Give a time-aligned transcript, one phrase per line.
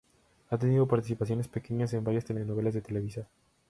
[0.49, 3.27] Ha tenido participaciones pequeñas en varias telenovelas de Televisa.